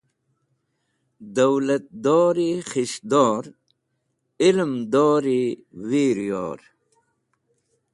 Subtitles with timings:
[1.35, 3.43] Duwlatdori khis̃hdor
[4.47, 5.41] ilemdori
[5.89, 6.59] wiryor.